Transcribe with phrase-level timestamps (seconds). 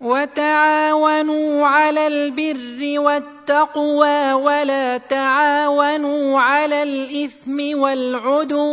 [0.00, 8.70] وتعاونوا على البر والتقوى ولا تعاونوا على الإثم والعدوان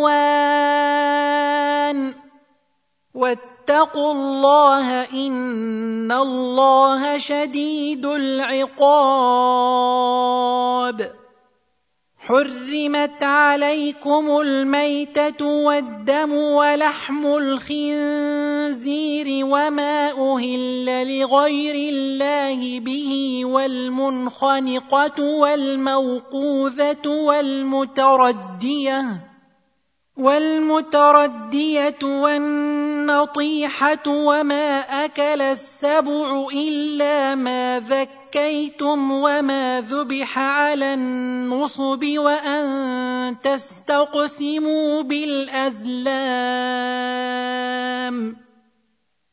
[3.13, 9.07] واتقوا الله إن الله شديد العقاب
[12.27, 18.85] حرمت عليكم الميتة والدم ولحم الخنزير
[19.45, 19.86] وما
[20.37, 29.03] أهل لغير الله به والمنخنقه والموقوذه والمترديه
[30.17, 33.27] والمترديه والنطيحه
[34.07, 46.37] وما اكل السبع الا ما ذكيتم وما ذبح على النصب وان تستقسموا بالازلام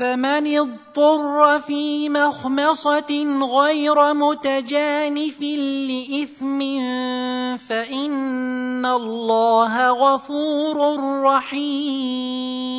[0.00, 5.40] فمن اضطر في مخمصة غير متجانف
[5.90, 6.60] لإثم
[7.56, 12.70] فإن الله غفور رحيم.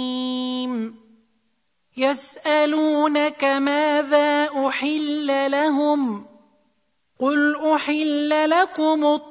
[1.98, 6.26] يسألونك ماذا أحل لهم؟
[7.20, 9.31] قل أحل لكم الطيب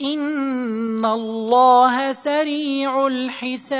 [0.00, 3.76] ان الله سريع الحساب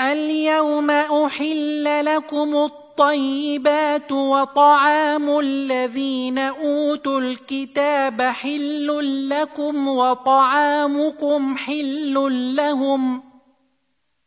[0.00, 12.14] اليوم احل لكم الطيبات وطعام الذين اوتوا الكتاب حل لكم وطعامكم حل
[12.56, 13.27] لهم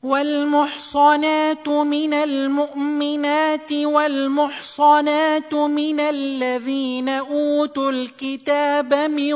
[0.03, 9.35] والمحصنات من المؤمنات والمحصنات من الذين أوتوا الكتاب من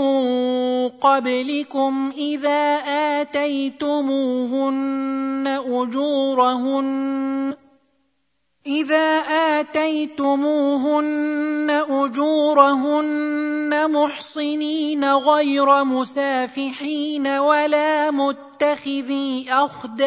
[0.90, 2.78] قبلكم إذا
[3.22, 4.76] آتيتموهن
[5.48, 7.54] أجورهن
[8.68, 9.20] إذا
[9.60, 20.06] آتيتموهن أجورهن محصنين غير مسافحين ولا متخذي أخدان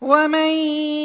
[0.00, 0.50] ومن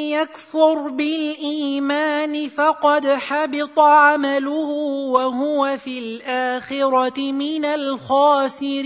[0.09, 4.69] يكفر بالإيمان فقد حبط عمله
[5.13, 8.85] وهو في الآخرة من الخاسرين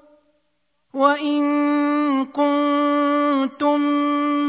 [0.93, 3.79] وان كنتم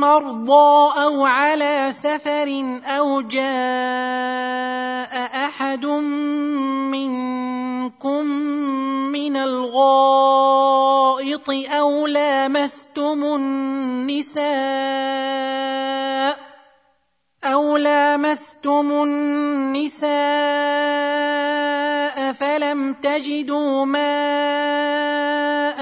[0.01, 3.43] مرضى أو على سفر أو جاء
[5.47, 5.87] احد
[6.91, 8.25] منكم
[9.13, 10.71] من الغائط
[11.51, 14.43] أو لامستم النساء
[17.45, 20.13] أو لامستم النساء
[22.33, 25.82] فلم تجدوا ماء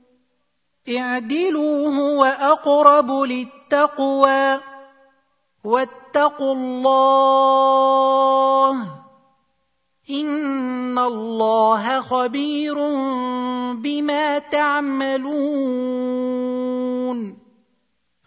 [0.91, 4.59] اعدلوا هو اقرب للتقوى
[5.63, 7.91] واتقوا الله
[10.09, 12.75] إن الله خبير
[13.75, 15.31] بما تعملون.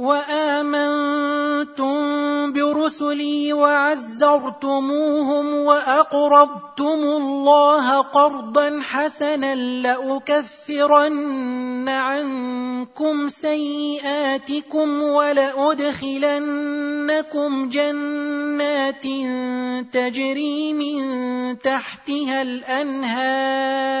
[0.00, 1.92] وآمنتم
[2.52, 9.54] برسلي وعزرتموهم وأقرضتم الله قرضا حسنا
[9.84, 11.08] لأكفرن
[11.88, 16.30] عنكم سيئاتكم ولأدخلنكم
[17.68, 19.04] جنات
[19.92, 24.00] تجري من تحتها الأنهار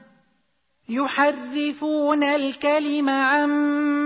[0.91, 3.49] يحرفون الكلم عن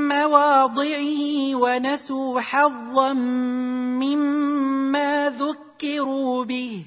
[0.08, 6.86] مواضعه ونسوا حظا مما ذكروا به.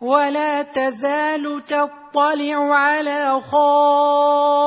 [0.00, 4.58] ولا تزال تطلع على خائنة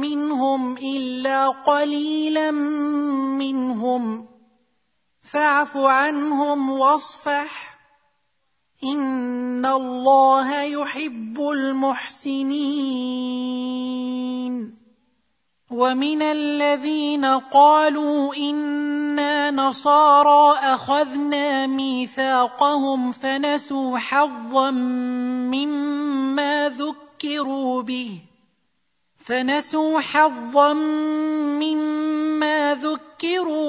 [0.00, 2.50] منهم إلا قليلا
[3.40, 4.28] منهم.
[5.22, 7.75] فاعف عنهم واصفح.
[8.84, 12.56] ان الله يحب المحسنين
[15.70, 24.70] ومن الذين قالوا أنا نصارى اخذنا ميثاقهم فنسوا حظا
[25.50, 28.20] مما ذكروا به
[29.18, 30.72] فنسوا حظا
[31.62, 33.05] مما ذكروا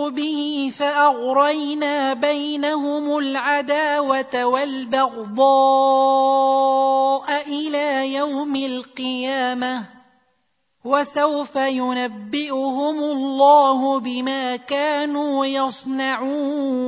[0.09, 5.37] به فاغرينا بينهم العداوه والبغضاء
[7.47, 9.85] إلى يوم القيامه
[10.85, 16.87] وسوف ينبئهم الله بما كانوا يصنعون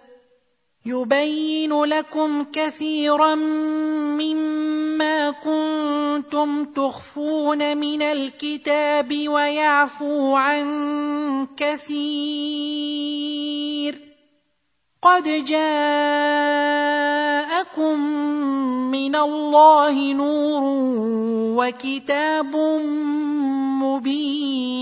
[0.85, 13.11] يبين لكم كثيرا مما كنتم تخفون من الكتاب ويعفو عن كثير.
[15.01, 15.59] قد جاءكم
[18.91, 20.61] من الله نور
[21.57, 22.55] وكتاب
[23.81, 24.81] مبين.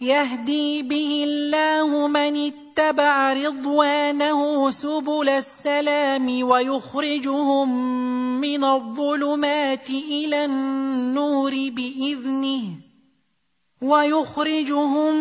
[0.00, 2.36] يهدي به الله من
[2.80, 7.68] اتبع رضوانه سبل السلام ويخرجهم
[8.40, 12.62] من الظلمات إلى النور بإذنه
[13.82, 15.14] ويخرجهم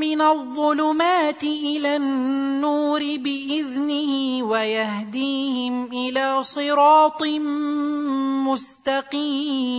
[0.00, 7.22] من الظلمات إلى النور بإذنه ويهديهم إلى صراط
[8.48, 9.78] مستقيم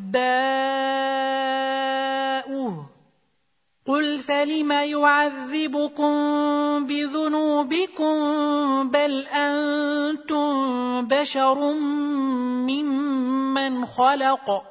[0.15, 0.91] واحباؤه
[3.87, 6.13] قل فلم يعذبكم
[6.85, 8.13] بذنوبكم
[8.89, 11.73] بل أنتم بشر
[12.69, 14.70] ممن خلق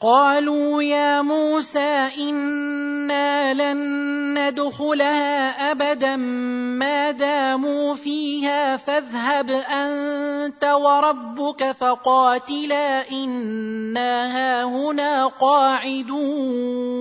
[0.00, 3.78] قالوا يا موسى إنا لن
[4.38, 17.00] ندخلها أبدا ما داموا فيها فاذهب أنت وربك فقاتلا إنا هاهنا قاعدون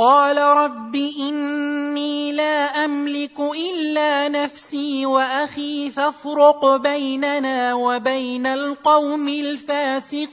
[0.00, 10.30] قال رب إني لا أملك إلا نفسي وأخي فافرق بيننا وبين القوم الفاسقين.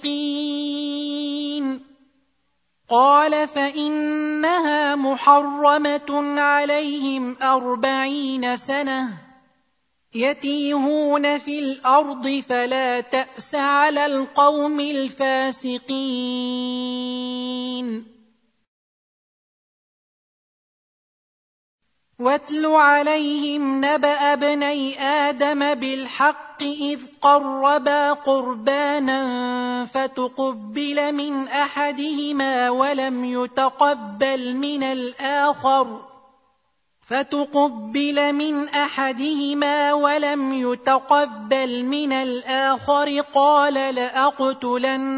[2.90, 9.18] قال فإنها محرمة عليهم أربعين سنة
[10.16, 15.78] يتيهون في الأرض فلا تأس على القوم الفاسقين.
[22.20, 34.84] واتل عليهم نبا ابني آدم بالحق اذ قربا قربانا فتقبل من احدهما ولم يتقبل من
[34.84, 36.02] الآخر
[37.02, 45.18] فتقبل من احدهما ولم يتقبل من الآخر قال لاقتلنك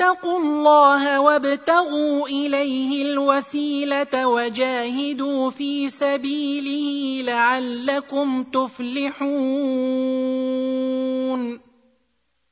[0.00, 9.30] اتقوا الله وابتغوا إليه الوسيلة وجاهدوا في سبيله لعلكم تفلحون.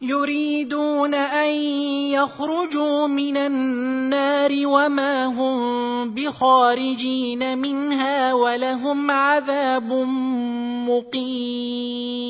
[0.00, 1.50] يريدون أن
[2.14, 9.92] يخرجوا من النار وما هم بخارجين منها ولهم عذاب
[10.88, 12.28] مقيم.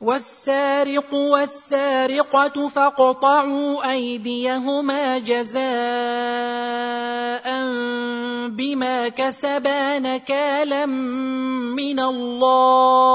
[0.00, 5.64] والسارق والسارقة فاقطعوا أيديهما جزاء
[8.48, 13.14] بما كسبا نكالا من الله.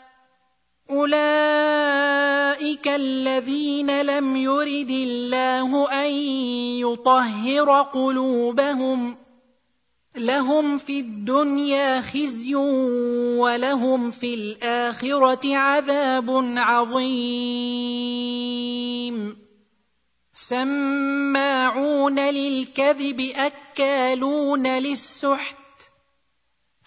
[0.91, 6.11] اولئك الذين لم يرد الله ان
[6.79, 9.17] يطهر قلوبهم
[10.15, 17.51] لهم في الدنيا خزي ولهم في الاخره عذاب عظيم.
[20.35, 25.60] سماعون للكذب اكالون للسحت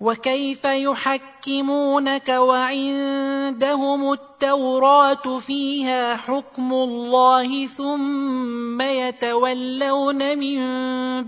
[0.00, 10.58] وكيف يحكمونك وعندهم التوراة فيها حكم الله ثم يتولون من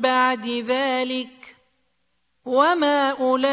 [0.00, 1.56] بعد ذلك
[2.46, 3.46] وما أولئك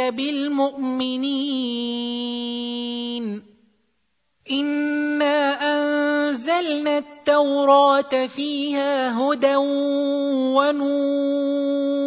[0.00, 1.26] بالمؤمنين
[4.50, 9.56] إنا أنزلنا التوراة فيها هدى
[10.56, 12.06] ونور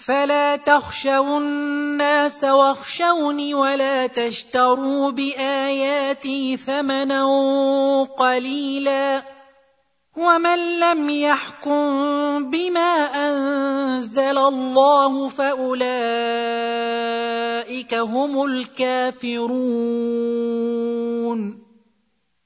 [0.00, 7.24] فلا تخشوا الناس واخشوني ولا تشتروا باياتي ثمنا
[8.04, 9.22] قليلا
[10.16, 15.84] ومن لم يحكم بما انزل الله فاولئك
[17.94, 19.60] هم الكافرون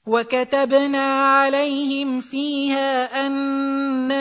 [0.07, 4.11] وكتبنا عليهم فيها ان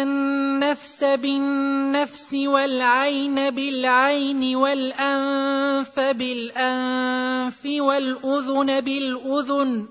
[0.75, 9.89] النفس بالنفس والعين بالعين والأنف بالأنف والأذن بالأذن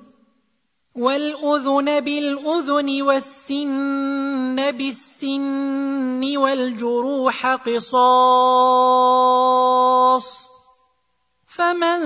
[0.96, 8.04] والأذن بالأذن والسن بالسن والجروح قصاص
[11.48, 12.00] فمن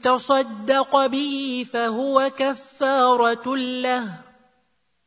[0.00, 4.23] تصدق به فهو كفارة له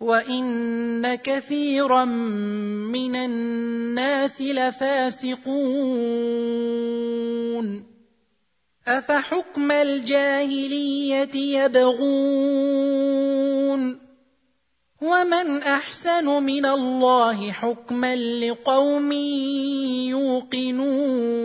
[0.00, 5.44] وان كثيرا من الناس لفاسقون
[8.86, 12.84] افحكم الجاهليه يبغون
[15.02, 19.12] ومن احسن من الله حكما لقوم
[20.12, 21.44] يوقنون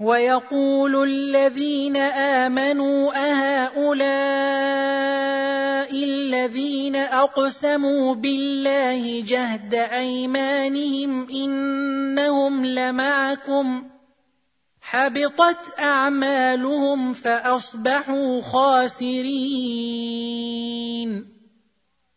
[0.00, 4.00] ويقول الذين آمنوا أهؤلاء
[5.92, 13.90] الذين أقسموا بالله جهد أيمانهم إنهم لمعكم
[14.80, 19.80] حبطت أعمالهم فأصبحوا خاسرين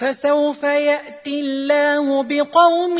[0.00, 2.98] فسوف يأتي الله بقوم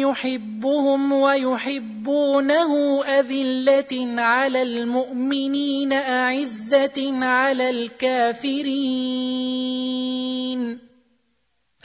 [0.00, 8.88] يحبهم ويحبونه أذلة على المؤمنين أعزة على الكافرين.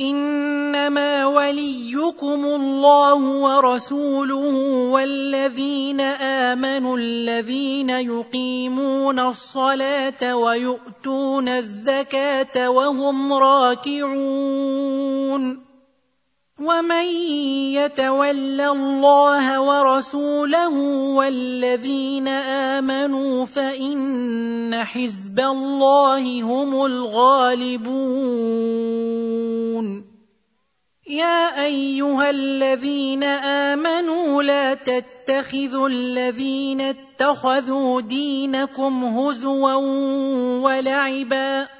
[0.00, 4.54] إنما وليكم الله ورسوله
[4.92, 14.90] والذين آمنوا الذين يقيمون الصلاة ويؤتون الزكاة وهم راكعون.
[16.60, 17.04] ومن
[17.72, 20.76] يتول الله ورسوله
[21.16, 27.90] والذين آمنوا فإن حزب الله هم الغالبون.
[31.08, 39.74] يا أيها الذين آمنوا لا تتخذوا الذين اتخذوا دينكم هزوا
[40.60, 41.79] ولعبا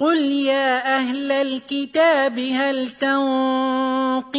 [0.00, 4.38] قل يا أهل الكتاب هل تنقمون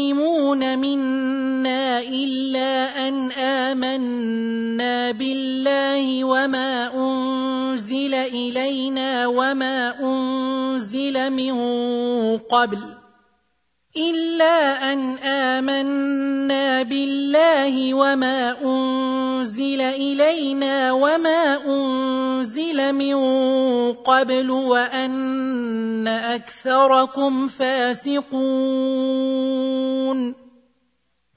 [0.80, 11.54] منا الا ان امنا بالله وما انزل الينا وما انزل من
[12.38, 13.01] قبل
[13.98, 23.16] إلا أن آمنا بالله وما أنزل إلينا وما أنزل من
[23.94, 28.32] قبل وأن أكثركم فاسقون.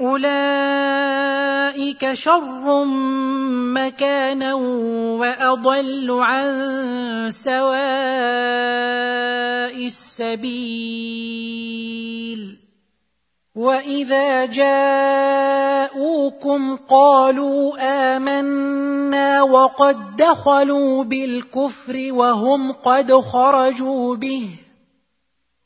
[0.00, 0.26] أولئك
[2.12, 2.84] شر
[3.74, 4.54] مكانا
[5.16, 6.48] وأضل عن
[7.30, 7.76] سواء
[9.86, 11.16] السبيل.
[13.56, 15.96] وإذا جاءوكم
[16.76, 17.76] قالوا
[18.16, 24.65] آمنا وقد دخلوا بالكفر وهم قد خرجوا به.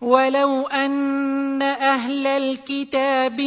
[0.00, 3.40] ولو ان أهل الكتاب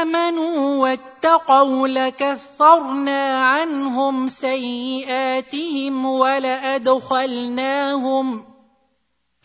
[0.00, 7.30] امنوا واتقوا لكفرنا عنهم سيئاتهم ولادخلناهم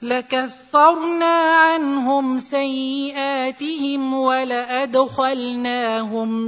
[0.01, 4.89] لكفرنا عنهم سيئاتهم ولادخلناهم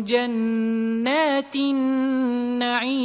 [0.01, 2.97] جنات النعيم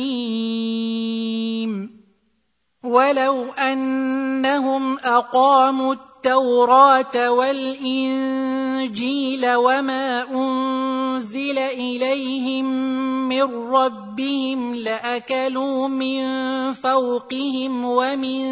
[2.85, 8.95] ولو انهم اقاموا التوراه والإنجيل
[9.55, 12.65] وما أنزل إليهم
[13.29, 13.43] من
[13.75, 16.23] ربهم لأكلوا من
[16.73, 18.43] فوقهم ومن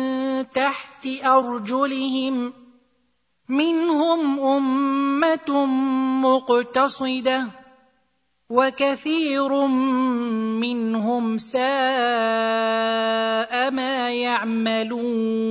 [0.50, 2.52] تحت أرجلهم
[3.48, 5.66] منهم أمة
[6.22, 7.46] مقتصدة
[8.50, 9.66] وكثير
[10.58, 11.60] منهم ساء
[13.70, 15.50] ما يعملون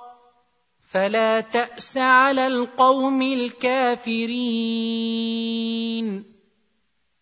[0.93, 4.31] فلا تأس على القوم الكافرين.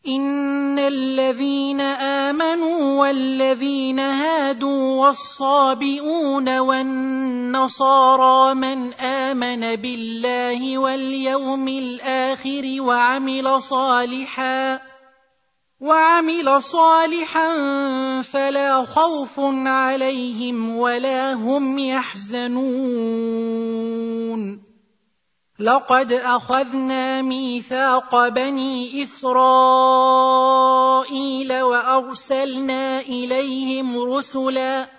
[0.07, 14.79] إن الذين آمنوا والذين هادوا والصابئون والنصارى من آمن بالله واليوم الآخر وعمل صالحا
[15.79, 17.51] وعمل صالحا
[18.21, 23.39] فلا خوف عليهم ولا هم يحزنون.
[25.59, 29.91] لقد أخذنا ميثاق بني إسرائيل
[31.61, 34.98] وأرسلنا إليهم رسلا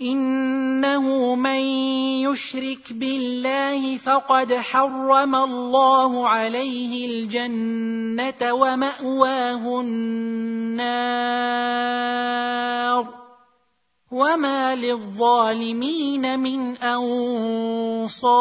[0.00, 1.60] إنه من
[2.26, 11.14] يشرك بالله فقد حرم الله عليه الجنة ومأواه النار.
[14.12, 18.34] وما للظالمين من أنصار.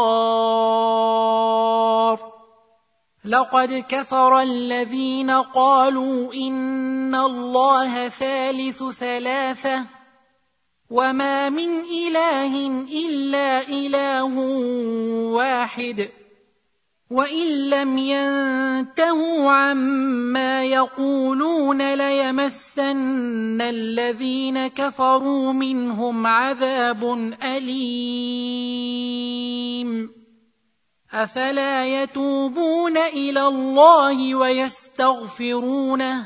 [3.26, 10.03] لقد كفر الذين قالوا إن الله ثالث ثلاثة.
[10.94, 12.54] وما من اله
[12.86, 14.34] الا اله
[15.34, 16.10] واحد
[17.10, 27.04] وان لم ينتهوا عما يقولون ليمسن الذين كفروا منهم عذاب
[27.44, 28.54] اليم
[31.14, 36.26] افلا يتوبون إلى الله ويستغفرونه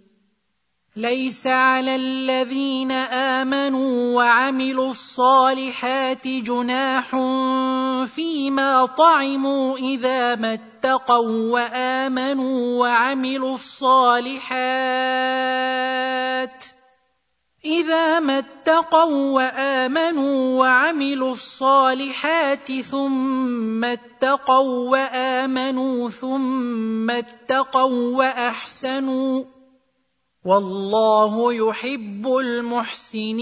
[0.95, 7.09] ليس على الذين آمنوا وعملوا الصالحات جناح
[8.05, 14.51] فيما طعموا إذا ما اتقوا وآمنوا وعملوا الصالحات
[17.65, 29.43] إذا ما اتقوا وآمنوا وعملوا الصالحات ثم اتقوا وآمنوا ثم اتقوا وأحسنوا
[30.45, 33.41] والله يحب المحسنين.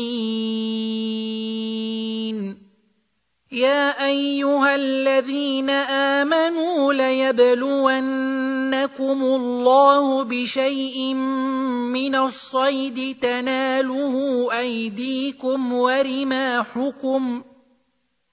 [3.52, 8.40] يا أيها الذين آمنوا ليبلون
[8.70, 17.42] يبلونكم الله بشيء من الصيد تناله أيديكم ورماحكم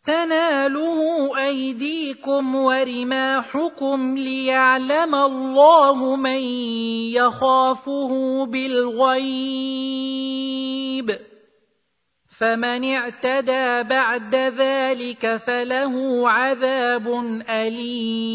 [0.07, 6.41] تناله أيديكم ورماحكم ليعلم الله من
[7.11, 9.77] يخافه بالغيب.
[12.39, 17.09] فمن اعتدى بعد ذلك فله عذاب
[17.51, 18.27] أليم.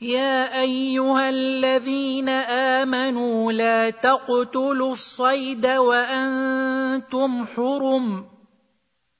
[0.00, 8.33] يا أيها الذين آمنوا لا تقتلوا الصيد وأنتم حرم.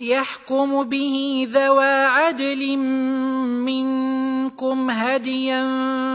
[0.00, 2.76] يحكم به ذوى عدل
[3.66, 5.64] منكم هديا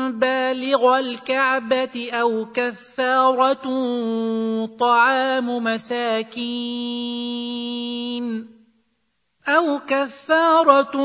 [0.09, 3.65] بالغ الكعبة أو كفارة
[4.79, 6.45] طعام مساكين
[9.47, 10.95] أو كفارة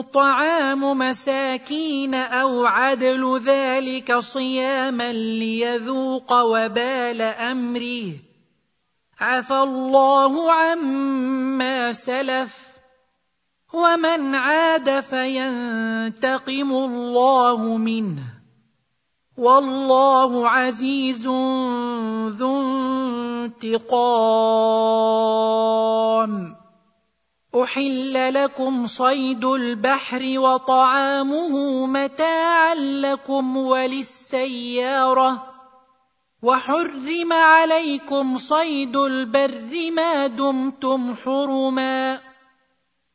[0.00, 8.29] طعام مساكين أو عدل ذلك صياما ليذوق وبال أمره
[9.20, 12.58] عفى الله عما سلف
[13.74, 18.22] ومن عاد فينتقم الله منه.
[19.38, 21.26] والله عزيز
[22.36, 22.62] ذو
[23.42, 23.90] انتقام.
[27.62, 35.49] أحل لكم صيد البحر وطعامه متاعا لكم وللسيارة.
[36.42, 42.20] وحرم عليكم صيد البر ما دمتم حرما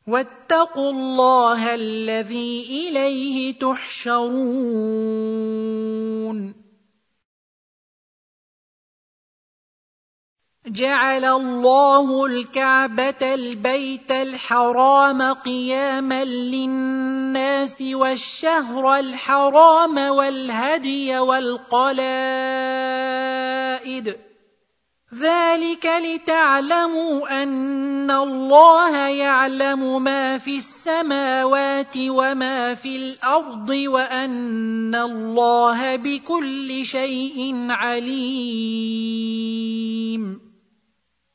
[0.07, 4.26] واتقوا الله الذي إليه تحشرون
[10.68, 21.95] جعل الله الكعبة البيت الحرام قياما للناس والشهر الحرام والهدي والقلائد.
[25.13, 37.68] ذلك لتعلموا أن الله يعلم ما في السماوات وما في الأرض وأن الله بكل شيء
[37.70, 39.05] عليم.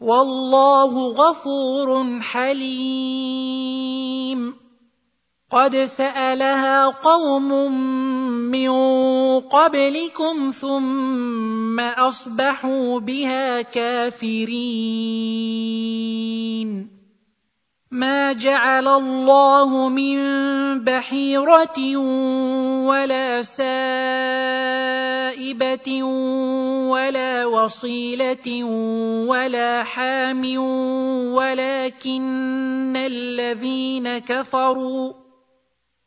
[0.00, 3.88] والله غفور حليم.
[5.50, 7.72] قد سألها قوم
[8.50, 8.70] من
[9.40, 15.77] قبلكم ثم أصبحوا بها كافرين.
[18.28, 20.18] ما جعل الله من
[20.84, 21.96] بحيرة
[22.84, 23.88] ولا سائبة
[26.92, 28.64] ولا وصيلة
[29.24, 30.42] ولا حام
[31.32, 35.27] ولكن الذين كفروا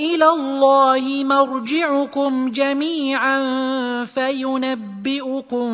[0.00, 3.38] إلى الله مرجعكم جميعا
[4.04, 5.68] فينبئكم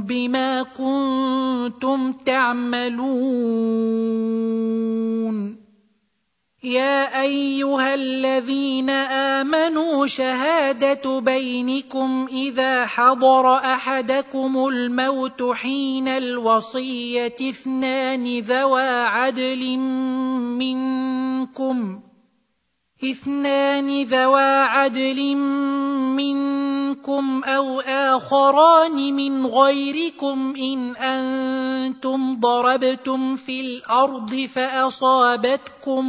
[0.00, 3.30] بما كنتم تعملون.
[6.62, 19.76] يا أيها الذين آمنوا شهادة بينكم إذا حضر أحدكم الموت حين الوصية اثنان ذوى عدل
[20.58, 22.09] منكم.
[23.04, 25.36] اثنان ذوا عدل
[26.16, 36.04] منكم أو آخران من غيركم إن أنتم ضربتم في الأرض فأصابتكم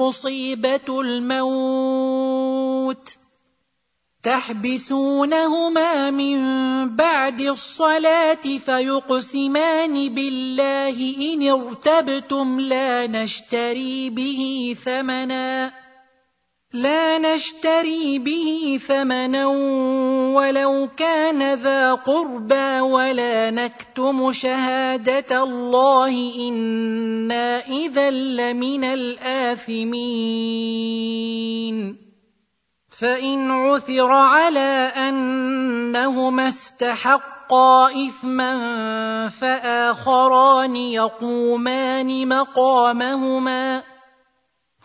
[0.00, 2.04] مصيبة الموت
[4.22, 6.38] تحبسونهما من
[6.96, 15.83] بعد الصلاة فيقسمان بالله إن ارتبتم لا نشتري به ثمنا
[16.74, 19.46] لا نشتري به ثمنا
[20.34, 29.94] ولو كان ذا قربى ولا نكتم شهادة الله إنا إذا لمن الآثمين.
[32.90, 38.54] فإن عثر على أنهما استحقا إثما
[39.28, 43.93] فآخران يقومان مقامهما.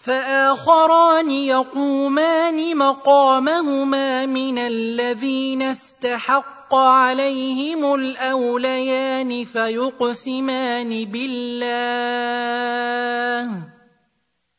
[0.01, 11.69] فآخران يقومان مقامهما من الذين استحق عليهم الأوليان فيقسمان بالله.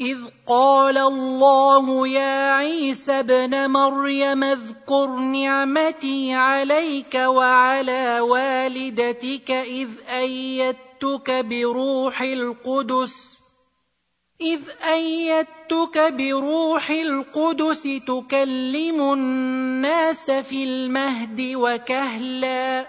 [0.00, 12.20] إذ قال الله يا عيسى ابن مريم اذكر نعمتي عليك وعلى والدتك إذ أيدتك بروح
[12.20, 13.38] القدس
[14.40, 14.60] إذ
[14.92, 22.86] أيدتك بروح القدس تكلم الناس في المهد وكهلا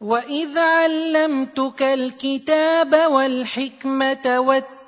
[0.00, 4.79] وإذ علمتك الكتاب والحكمة والتقوى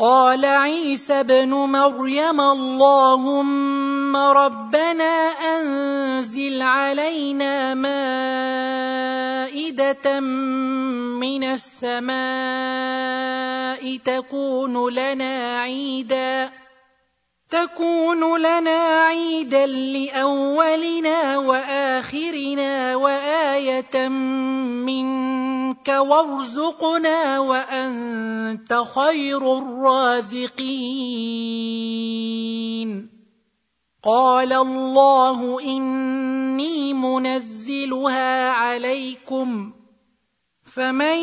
[0.00, 8.00] قال عيسى ابن مريم اللهم ربنا أنزل علينا مائدة
[11.20, 12.20] من السماء
[13.96, 16.59] تكون لنا عيدا.
[17.50, 30.50] تكون لنا عيدا لأولنا وآخرنا وآية منك وارزقنا وأنت خير الرازقين.
[34.04, 39.79] قال الله إني منزلها عليكم.
[40.70, 41.18] فمن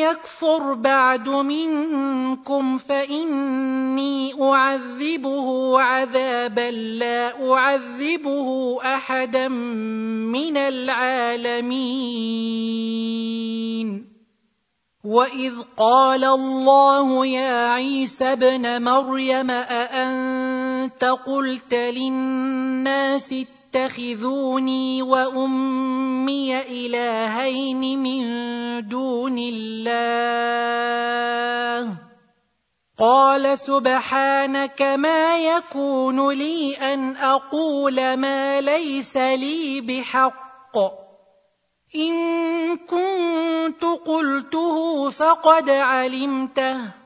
[0.00, 11.66] يكفر بعد منكم فاني اعذبه عذابا لا اعذبه احدا من العالمين
[15.04, 23.34] واذ قال الله يا عيسى ابن مريم اانت قلت للناس
[23.76, 28.24] تتخذوني وأمي إلهين من
[28.88, 30.06] دون الله.
[32.98, 40.76] قال سبحانك ما يكون لي أن أقول ما ليس لي بحق.
[41.96, 47.05] إن كنت قلته فقد علمته.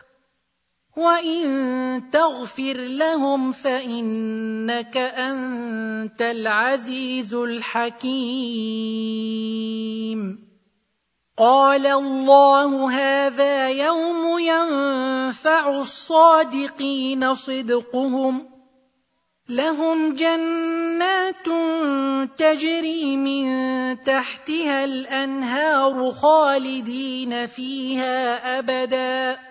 [0.97, 8.91] وان تغفر لهم فانك انت العزيز الحكيم
[11.37, 18.47] قال الله هذا يوم ينفع الصادقين صدقهم
[19.49, 21.47] لهم جنات
[22.37, 23.47] تجري من
[24.03, 29.50] تحتها الانهار خالدين فيها ابدا